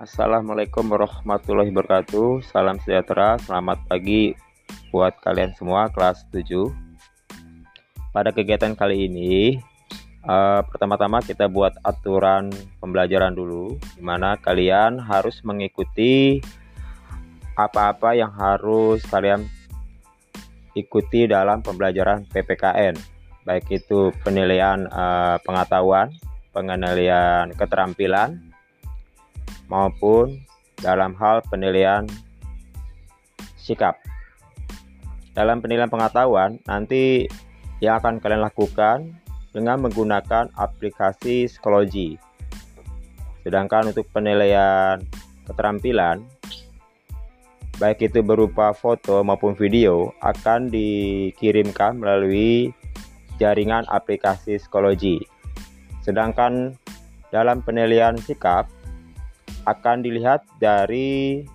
Assalamualaikum 0.00 0.96
warahmatullahi 0.96 1.68
wabarakatuh. 1.68 2.40
Salam 2.48 2.80
sejahtera, 2.80 3.36
selamat 3.36 3.84
pagi 3.84 4.32
buat 4.88 5.12
kalian 5.20 5.52
semua 5.52 5.92
kelas 5.92 6.24
7 6.32 6.72
Pada 8.08 8.32
kegiatan 8.32 8.72
kali 8.72 9.12
ini 9.12 9.60
uh, 10.24 10.64
Pertama-tama 10.64 11.20
kita 11.20 11.52
buat 11.52 11.76
aturan 11.84 12.48
pembelajaran 12.80 13.36
dulu 13.36 13.76
Di 13.76 14.00
mana 14.00 14.40
kalian 14.40 15.04
harus 15.04 15.44
mengikuti 15.44 16.40
Apa-apa 17.60 18.16
yang 18.16 18.32
harus 18.32 19.04
kalian 19.04 19.44
ikuti 20.72 21.28
dalam 21.28 21.60
pembelajaran 21.60 22.24
PPKN 22.32 22.96
Baik 23.44 23.68
itu 23.68 24.16
penilaian 24.24 24.88
uh, 24.88 25.36
pengetahuan 25.44 26.08
Pengenalian 26.56 27.52
keterampilan 27.52 28.49
maupun 29.70 30.42
dalam 30.82 31.14
hal 31.16 31.40
penilaian 31.46 32.04
sikap. 33.54 33.96
Dalam 35.30 35.62
penilaian 35.62 35.88
pengetahuan, 35.88 36.58
nanti 36.66 37.30
yang 37.78 38.02
akan 38.02 38.18
kalian 38.18 38.42
lakukan 38.42 39.14
dengan 39.54 39.78
menggunakan 39.80 40.50
aplikasi 40.58 41.46
psikologi. 41.46 42.18
Sedangkan 43.46 43.94
untuk 43.94 44.04
penilaian 44.10 45.00
keterampilan, 45.48 46.26
baik 47.80 48.10
itu 48.10 48.20
berupa 48.20 48.76
foto 48.76 49.24
maupun 49.24 49.56
video, 49.56 50.12
akan 50.20 50.68
dikirimkan 50.68 51.96
melalui 51.96 52.74
jaringan 53.40 53.88
aplikasi 53.88 54.60
psikologi. 54.60 55.24
Sedangkan 56.04 56.76
dalam 57.32 57.64
penilaian 57.64 58.18
sikap, 58.20 58.68
akan 59.70 60.02
dilihat 60.02 60.42
dari 60.58 61.46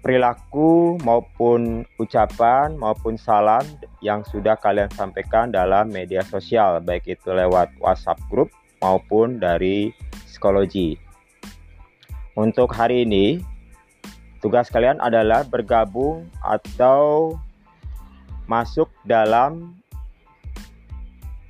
perilaku 0.00 0.96
maupun 1.04 1.84
ucapan 2.00 2.72
maupun 2.80 3.20
salam 3.20 3.60
yang 4.00 4.24
sudah 4.24 4.56
kalian 4.56 4.88
sampaikan 4.96 5.52
dalam 5.52 5.92
media 5.92 6.24
sosial 6.24 6.80
baik 6.80 7.04
itu 7.04 7.28
lewat 7.28 7.68
WhatsApp 7.76 8.16
grup 8.32 8.48
maupun 8.80 9.36
dari 9.36 9.92
psikologi. 10.24 10.96
Untuk 12.32 12.72
hari 12.72 13.04
ini 13.04 13.44
tugas 14.40 14.72
kalian 14.72 14.96
adalah 15.04 15.44
bergabung 15.44 16.24
atau 16.40 17.36
masuk 18.48 18.88
dalam 19.04 19.76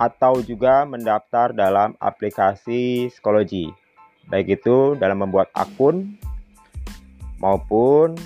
atau 0.00 0.40
juga 0.40 0.88
mendaftar 0.88 1.52
dalam 1.52 1.92
aplikasi 2.00 3.12
psikologi 3.12 3.68
baik 4.28 4.60
itu 4.60 4.96
dalam 4.96 5.24
membuat 5.24 5.48
akun 5.56 6.16
maupun 7.40 8.16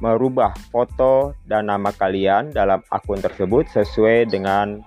merubah 0.00 0.52
foto 0.68 1.32
dan 1.48 1.72
nama 1.72 1.88
kalian 1.92 2.52
dalam 2.52 2.84
akun 2.92 3.20
tersebut 3.20 3.64
sesuai 3.72 4.28
dengan 4.28 4.84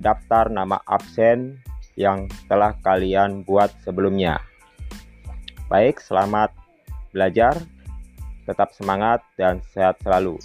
daftar 0.00 0.52
nama 0.52 0.76
absen 0.84 1.56
yang 1.98 2.30
telah 2.46 2.76
kalian 2.84 3.42
buat 3.42 3.72
sebelumnya. 3.82 4.38
Baik, 5.66 5.98
selamat 6.00 6.54
belajar, 7.10 7.58
tetap 8.46 8.72
semangat 8.72 9.20
dan 9.34 9.60
sehat 9.74 9.98
selalu. 10.00 10.38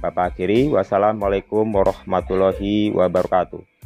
Bapak 0.00 0.32
akhiri, 0.32 0.72
wassalamualaikum 0.72 1.68
warahmatullahi 1.68 2.94
wabarakatuh. 2.94 3.79